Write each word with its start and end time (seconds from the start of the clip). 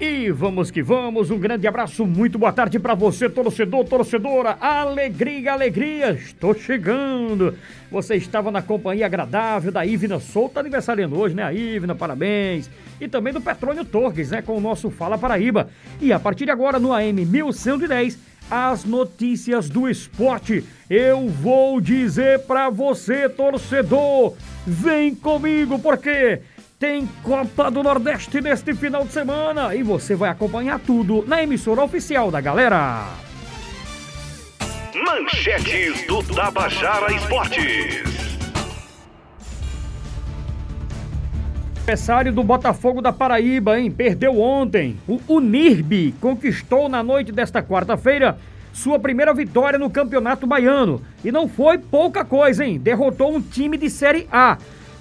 E 0.00 0.30
vamos 0.30 0.70
que 0.70 0.82
vamos, 0.82 1.30
um 1.30 1.38
grande 1.38 1.66
abraço, 1.66 2.06
muito 2.06 2.38
boa 2.38 2.50
tarde 2.50 2.78
para 2.78 2.94
você, 2.94 3.28
torcedor, 3.28 3.84
torcedora. 3.84 4.56
Alegria, 4.58 5.52
alegria, 5.52 6.12
estou 6.12 6.54
chegando. 6.54 7.54
Você 7.90 8.16
estava 8.16 8.50
na 8.50 8.62
companhia 8.62 9.04
agradável 9.04 9.70
da 9.70 9.84
Ivna 9.84 10.18
Souto, 10.18 10.58
aniversariando 10.58 11.20
hoje, 11.20 11.34
né? 11.34 11.42
A 11.42 11.52
Ivna, 11.52 11.94
parabéns. 11.94 12.70
E 12.98 13.06
também 13.08 13.34
do 13.34 13.42
Petrônio 13.42 13.84
Torres, 13.84 14.30
né? 14.30 14.40
Com 14.40 14.56
o 14.56 14.60
nosso 14.60 14.88
Fala 14.88 15.18
Paraíba. 15.18 15.68
E 16.00 16.14
a 16.14 16.18
partir 16.18 16.46
de 16.46 16.50
agora, 16.50 16.78
no 16.78 16.94
AM 16.94 17.26
1110, 17.26 18.18
as 18.50 18.84
notícias 18.86 19.68
do 19.68 19.86
esporte. 19.86 20.64
Eu 20.88 21.28
vou 21.28 21.78
dizer 21.78 22.40
para 22.46 22.70
você, 22.70 23.28
torcedor, 23.28 24.34
vem 24.66 25.14
comigo, 25.14 25.78
porque 25.78 26.40
tem 26.80 27.06
Copa 27.22 27.70
do 27.70 27.82
Nordeste 27.82 28.40
neste 28.40 28.72
final 28.72 29.04
de 29.04 29.12
semana 29.12 29.74
e 29.74 29.82
você 29.82 30.14
vai 30.16 30.30
acompanhar 30.30 30.80
tudo 30.80 31.22
na 31.26 31.42
emissora 31.42 31.84
oficial 31.84 32.30
da 32.30 32.40
galera. 32.40 33.04
Manchetes 34.94 36.06
do 36.06 36.22
Tabajara 36.22 37.12
Esportes. 37.12 38.02
Aniversário 41.80 42.32
do 42.32 42.42
Botafogo 42.42 43.02
da 43.02 43.12
Paraíba, 43.12 43.78
hein? 43.78 43.90
Perdeu 43.90 44.40
ontem. 44.40 44.98
O 45.06 45.20
Unirbe 45.28 46.14
conquistou 46.18 46.88
na 46.88 47.02
noite 47.02 47.30
desta 47.30 47.62
quarta-feira 47.62 48.38
sua 48.72 48.98
primeira 48.98 49.34
vitória 49.34 49.78
no 49.78 49.90
Campeonato 49.90 50.46
Baiano. 50.46 51.02
E 51.22 51.30
não 51.30 51.46
foi 51.46 51.76
pouca 51.76 52.24
coisa, 52.24 52.64
hein? 52.64 52.78
Derrotou 52.78 53.36
um 53.36 53.42
time 53.42 53.76
de 53.76 53.90
Série 53.90 54.26
A. 54.32 54.56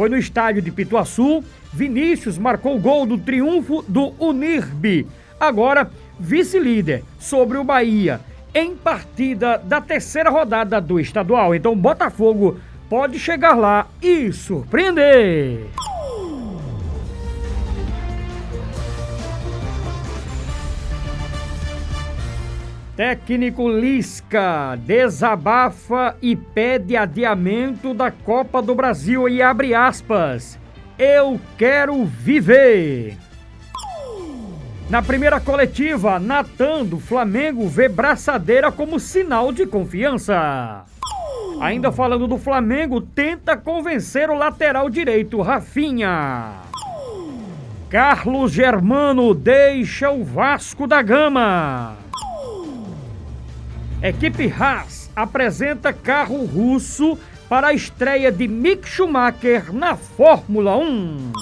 Foi 0.00 0.08
no 0.08 0.16
estádio 0.16 0.62
de 0.62 0.72
Pituaçu 0.72 1.44
Vinícius 1.70 2.38
marcou 2.38 2.74
o 2.74 2.80
gol 2.80 3.04
do 3.04 3.18
triunfo 3.18 3.84
do 3.86 4.14
Unirbe. 4.18 5.06
Agora, 5.38 5.90
vice-líder 6.18 7.04
sobre 7.18 7.58
o 7.58 7.64
Bahia 7.64 8.18
em 8.54 8.74
partida 8.74 9.58
da 9.58 9.78
terceira 9.78 10.30
rodada 10.30 10.80
do 10.80 10.98
estadual. 10.98 11.54
Então, 11.54 11.76
Botafogo 11.76 12.58
pode 12.88 13.18
chegar 13.18 13.54
lá 13.54 13.88
e 14.00 14.32
surpreender. 14.32 15.66
Técnico 23.00 23.66
Lisca 23.66 24.76
desabafa 24.76 26.18
e 26.20 26.36
pede 26.36 26.98
adiamento 26.98 27.94
da 27.94 28.10
Copa 28.10 28.60
do 28.60 28.74
Brasil 28.74 29.26
e 29.26 29.40
abre 29.40 29.72
aspas. 29.72 30.58
Eu 30.98 31.40
quero 31.56 32.04
viver. 32.04 33.16
Na 34.90 35.00
primeira 35.00 35.40
coletiva, 35.40 36.18
Natan 36.18 36.84
do 36.84 37.00
Flamengo 37.00 37.66
vê 37.66 37.88
braçadeira 37.88 38.70
como 38.70 39.00
sinal 39.00 39.50
de 39.50 39.64
confiança. 39.64 40.84
Ainda 41.58 41.90
falando 41.90 42.26
do 42.26 42.36
Flamengo, 42.36 43.00
tenta 43.00 43.56
convencer 43.56 44.28
o 44.28 44.34
lateral 44.34 44.90
direito, 44.90 45.40
Rafinha. 45.40 46.52
Carlos 47.88 48.52
Germano 48.52 49.32
deixa 49.32 50.10
o 50.10 50.22
Vasco 50.22 50.86
da 50.86 51.00
Gama. 51.00 52.09
Equipe 54.02 54.50
Haas 54.50 55.10
apresenta 55.14 55.92
carro 55.92 56.46
russo 56.46 57.18
para 57.50 57.66
a 57.66 57.74
estreia 57.74 58.32
de 58.32 58.48
Mick 58.48 58.88
Schumacher 58.88 59.74
na 59.74 59.94
Fórmula 59.94 60.74
1. 60.78 61.32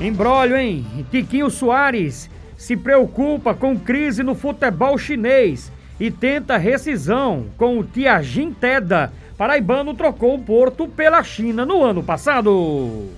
Embrólio, 0.00 0.56
hein? 0.56 0.86
Tiquinho 1.10 1.50
Soares 1.50 2.30
se 2.56 2.76
preocupa 2.76 3.52
com 3.52 3.76
crise 3.76 4.22
no 4.22 4.36
futebol 4.36 4.96
chinês 4.96 5.72
e 5.98 6.08
tenta 6.08 6.56
rescisão 6.56 7.46
com 7.56 7.76
o 7.76 7.84
Tianjin 7.84 8.52
Teda. 8.52 9.12
Paraibano 9.36 9.92
trocou 9.92 10.36
o 10.36 10.40
Porto 10.40 10.86
pela 10.86 11.20
China 11.24 11.66
no 11.66 11.82
ano 11.82 12.02
passado. 12.02 13.10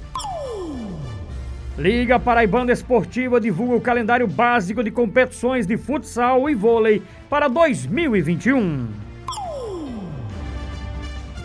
Liga 1.78 2.18
Paraibana 2.18 2.72
Esportiva 2.72 3.38
divulga 3.38 3.76
o 3.76 3.80
calendário 3.80 4.26
básico 4.26 4.82
de 4.82 4.90
competições 4.90 5.66
de 5.66 5.76
futsal 5.76 6.48
e 6.48 6.54
vôlei 6.54 7.02
para 7.28 7.48
2021. 7.48 8.88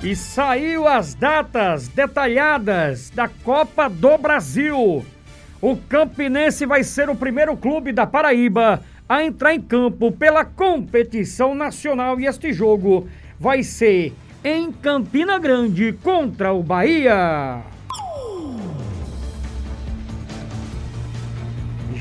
E 0.01 0.15
saiu 0.15 0.87
as 0.87 1.13
datas 1.13 1.89
detalhadas 1.89 3.09
da 3.09 3.27
Copa 3.27 3.89
do 3.89 4.17
Brasil. 4.17 5.05
O 5.61 5.75
Campinense 5.75 6.65
vai 6.65 6.81
ser 6.85 7.09
o 7.09 7.15
primeiro 7.15 7.57
clube 7.57 7.91
da 7.91 8.07
Paraíba 8.07 8.81
a 9.09 9.21
entrar 9.25 9.53
em 9.53 9.59
campo 9.59 10.13
pela 10.13 10.45
competição 10.45 11.53
nacional 11.53 12.17
e 12.21 12.25
este 12.25 12.53
jogo 12.53 13.05
vai 13.37 13.63
ser 13.63 14.13
em 14.45 14.71
Campina 14.71 15.37
Grande 15.37 15.91
contra 16.01 16.53
o 16.53 16.63
Bahia. 16.63 17.61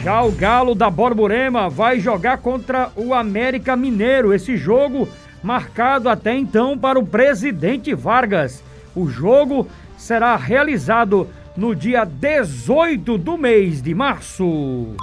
Já 0.03 0.23
o 0.23 0.33
Galo 0.33 0.75
da 0.75 0.89
Borborema 0.89 1.69
vai 1.69 2.01
jogar 2.01 2.39
contra 2.39 2.91
o 2.97 3.13
América 3.13 3.77
Mineiro. 3.77 4.33
Esse 4.33 4.57
jogo 4.57 5.07
marcado 5.43 6.09
até 6.09 6.35
então 6.35 6.79
para 6.79 6.99
o 6.99 7.07
presidente 7.07 7.95
Vargas. 7.95 8.65
O 8.97 9.09
jogo 9.09 9.69
será 9.99 10.35
realizado 10.37 11.29
no 11.55 11.75
dia 11.75 12.05
18 12.05 13.19
do 13.19 13.37
mês 13.37 13.83
de 13.83 13.95
março. 13.95 14.97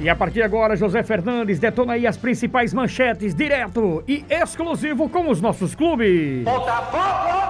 E 0.00 0.08
a 0.08 0.14
partir 0.14 0.34
de 0.34 0.42
agora, 0.42 0.76
José 0.76 1.02
Fernandes 1.02 1.58
detona 1.58 1.94
aí 1.94 2.06
as 2.06 2.16
principais 2.16 2.72
manchetes, 2.72 3.34
direto 3.34 4.04
e 4.06 4.24
exclusivo 4.30 5.08
com 5.08 5.28
os 5.28 5.40
nossos 5.40 5.74
clubes. 5.74 6.44
Botafogo! 6.44 7.48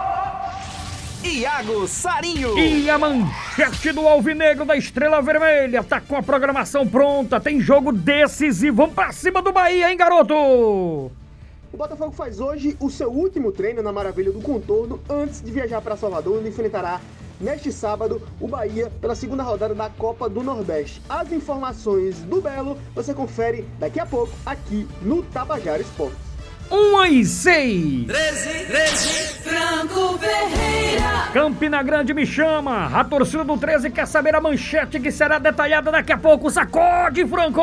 Iago 1.23 1.87
Sarinho. 1.87 2.59
E 2.59 2.89
a 2.89 2.99
manchete 2.99 3.93
do 3.93 4.09
Alvinegro 4.09 4.65
da 4.65 4.77
Estrela 4.77 5.21
Vermelha 5.21 5.85
tá 5.85 6.01
com 6.01 6.17
a 6.17 6.23
programação 6.23 6.87
pronta. 6.87 7.39
Tem 7.39 7.61
jogo 7.61 7.93
decisivo. 7.93 8.79
Vamos 8.79 8.95
pra 8.95 9.13
cima 9.13 9.43
do 9.43 9.53
Bahia, 9.53 9.91
hein, 9.91 9.97
garoto? 9.97 10.35
O 10.35 11.77
Botafogo 11.77 12.13
faz 12.13 12.41
hoje 12.41 12.77
o 12.81 12.89
seu 12.89 13.11
último 13.11 13.53
treino 13.53 13.83
na 13.83 13.93
Maravilha 13.93 14.33
do 14.33 14.41
Contorno 14.41 14.99
antes 15.09 15.43
de 15.43 15.51
viajar 15.51 15.83
para 15.83 15.99
Salvador, 15.99 16.39
onde 16.39 16.49
enfrentará 16.49 16.99
neste 17.41 17.73
sábado 17.73 18.23
o 18.41 18.49
Bahia 18.49 18.91
pela 19.01 19.15
segunda 19.15 19.43
rodada 19.43 19.75
da 19.75 19.89
Copa 19.91 20.29
do 20.29 20.43
Nordeste. 20.43 21.03
As 21.09 21.33
informações 21.33 22.19
do 22.21 22.41
Belo 22.41 22.79
você 22.95 23.15
confere 23.15 23.67
daqui 23.79 24.01
a 24.01 24.07
pouco 24.07 24.33
aqui 24.45 24.89
no 25.03 25.23
Tabajara 25.23 25.83
Esportes. 25.83 26.29
1 26.71 27.05
e 27.07 27.25
6. 27.25 28.07
13, 28.07 28.67
13, 28.67 29.09
Franco 29.41 30.19
Ferreira. 30.19 31.29
Campina 31.33 31.83
Grande 31.83 32.13
me 32.13 32.27
chama. 32.27 32.87
A 32.87 33.03
torcida 33.05 33.43
do 33.43 33.57
13 33.57 33.91
quer 33.91 34.07
saber 34.07 34.35
a 34.35 34.41
manchete 34.41 35.01
que 35.01 35.11
será 35.11 35.39
detalhada 35.39 35.91
daqui 35.91 36.13
a 36.13 36.19
pouco. 36.19 36.51
Sacode, 36.51 37.27
Franco. 37.27 37.63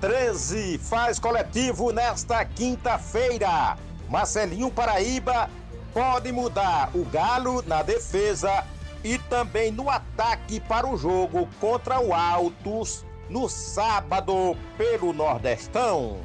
13 0.00 0.78
faz 0.78 1.18
coletivo 1.18 1.92
nesta 1.92 2.42
quinta-feira. 2.44 3.76
Marcelinho 4.08 4.70
Paraíba 4.70 5.50
pode 5.94 6.32
mudar 6.32 6.90
o 6.92 7.04
Galo 7.04 7.62
na 7.68 7.82
defesa 7.82 8.64
e 9.04 9.16
também 9.16 9.70
no 9.70 9.88
ataque 9.88 10.58
para 10.58 10.88
o 10.88 10.96
jogo 10.96 11.48
contra 11.60 12.00
o 12.00 12.12
Altos 12.12 13.06
no 13.30 13.48
sábado 13.48 14.56
pelo 14.76 15.12
Nordestão. 15.12 16.16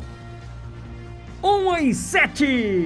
1 1.43 1.77
e 1.77 1.93
7. 1.93 2.85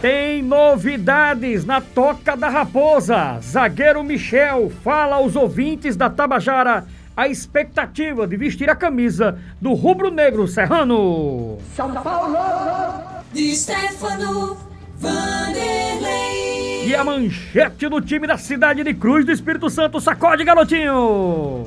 Tem 0.00 0.42
novidades 0.42 1.64
na 1.64 1.80
Toca 1.80 2.36
da 2.36 2.48
Raposa. 2.48 3.38
Zagueiro 3.40 4.02
Michel 4.02 4.70
fala 4.82 5.16
aos 5.16 5.36
ouvintes 5.36 5.96
da 5.96 6.08
Tabajara 6.08 6.86
a 7.16 7.28
expectativa 7.28 8.26
de 8.26 8.36
vestir 8.36 8.68
a 8.68 8.76
camisa 8.76 9.38
do 9.60 9.72
rubro-negro 9.74 10.48
serrano. 10.48 11.58
São 11.74 11.92
Paulo! 11.94 12.95
De 13.36 13.54
Stefano 13.54 14.56
Vanderlei. 14.96 16.86
E 16.86 16.94
a 16.94 17.04
manchete 17.04 17.86
do 17.86 18.00
time 18.00 18.26
da 18.26 18.38
cidade 18.38 18.82
de 18.82 18.94
Cruz 18.94 19.26
do 19.26 19.30
Espírito 19.30 19.68
Santo 19.68 20.00
sacode, 20.00 20.42
garotinho. 20.42 21.66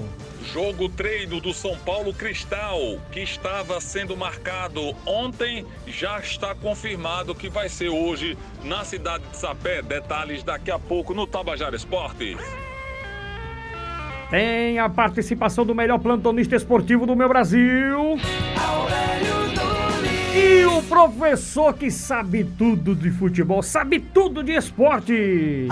Jogo 0.52 0.90
treino 0.90 1.40
do 1.40 1.54
São 1.54 1.78
Paulo 1.86 2.12
Cristal, 2.12 2.98
que 3.12 3.20
estava 3.20 3.80
sendo 3.80 4.18
marcado 4.18 4.96
ontem, 5.06 5.64
já 5.86 6.18
está 6.18 6.56
confirmado 6.56 7.36
que 7.36 7.50
vai 7.50 7.70
ser 7.70 7.90
hoje 7.90 8.36
na 8.64 8.84
cidade 8.84 9.24
de 9.30 9.38
Sapé. 9.38 9.84
Detalhes 9.84 10.42
daqui 10.42 10.72
a 10.72 10.80
pouco 10.80 11.14
no 11.14 11.28
Tabajara 11.28 11.76
Esportes. 11.76 12.40
Tem 14.32 14.80
a 14.80 14.90
participação 14.90 15.64
do 15.64 15.76
melhor 15.76 16.00
plantonista 16.00 16.56
esportivo 16.56 17.06
do 17.06 17.16
meu 17.16 17.30
Brasil. 17.30 18.18
Aurélio 20.30 20.84
professor 20.84 21.74
que 21.74 21.90
sabe 21.90 22.44
tudo 22.44 22.96
de 22.96 23.10
futebol, 23.10 23.64
sabe 23.64 24.00
tudo 24.00 24.44
de 24.44 24.52
esporte. 24.52 25.68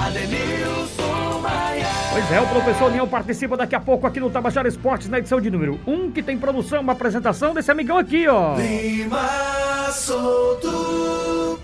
Pois 2.12 2.31
é, 2.31 2.42
o 2.42 2.48
professor 2.48 2.92
Leão 2.92 3.07
participa 3.07 3.56
daqui 3.56 3.75
a 3.75 3.80
pouco 3.80 4.07
aqui 4.07 4.19
no 4.19 4.31
Tabajara 4.31 4.68
Esportes 4.68 5.09
na 5.09 5.19
edição 5.19 5.39
de 5.39 5.51
número 5.51 5.80
1, 5.86 6.12
que 6.12 6.24
tem 6.24 6.38
produção, 6.38 6.81
uma 6.81 6.94
apresentação 6.94 7.54
desse 7.54 7.69
amigão 7.69 7.98
aqui, 7.98 8.27
ó. 8.27 8.57
Lima 8.57 9.92
Solto. 9.92 11.59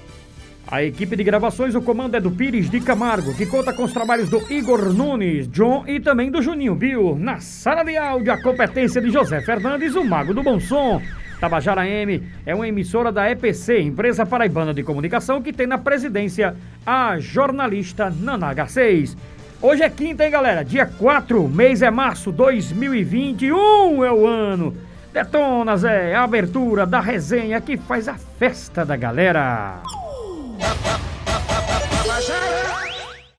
A 0.67 0.83
equipe 0.83 1.15
de 1.15 1.23
gravações, 1.23 1.75
o 1.75 1.81
comando 1.81 2.15
é 2.15 2.19
do 2.19 2.31
Pires 2.31 2.69
de 2.69 2.79
Camargo, 2.79 3.35
que 3.35 3.45
conta 3.45 3.73
com 3.73 3.83
os 3.83 3.93
trabalhos 3.93 4.29
do 4.29 4.39
Igor 4.51 4.93
Nunes, 4.93 5.47
John 5.47 5.83
e 5.87 5.99
também 5.99 6.31
do 6.31 6.41
Juninho 6.41 6.75
Bill. 6.75 7.15
Na 7.19 7.39
sala 7.39 7.83
de 7.83 7.97
áudio, 7.97 8.33
a 8.33 8.41
competência 8.41 9.01
de 9.01 9.09
José 9.09 9.41
Fernandes, 9.41 9.95
o 9.95 10.03
mago 10.03 10.33
do 10.33 10.41
bom 10.41 10.59
som. 10.59 11.01
Tabajara 11.43 11.85
M 11.85 12.23
é 12.45 12.55
uma 12.55 12.65
emissora 12.65 13.11
da 13.11 13.29
EPC, 13.29 13.81
empresa 13.81 14.25
paraibana 14.25 14.73
de 14.73 14.81
comunicação, 14.81 15.41
que 15.41 15.51
tem 15.51 15.67
na 15.67 15.77
presidência 15.77 16.55
a 16.85 17.19
jornalista 17.19 18.09
Nana 18.09 18.53
Garcês. 18.53 19.17
Hoje 19.61 19.83
é 19.83 19.89
quinta, 19.89 20.23
hein, 20.23 20.31
galera? 20.31 20.63
Dia 20.63 20.85
4, 20.85 21.45
mês 21.49 21.81
é 21.81 21.91
março 21.91 22.31
2021 22.31 24.05
é 24.05 24.11
o 24.13 24.25
ano. 24.25 24.73
Detona, 25.11 25.75
Zé, 25.75 26.15
a 26.15 26.23
abertura 26.23 26.85
da 26.85 27.01
resenha 27.01 27.59
que 27.59 27.75
faz 27.75 28.07
a 28.07 28.13
festa 28.13 28.85
da 28.85 28.95
galera. 28.95 29.81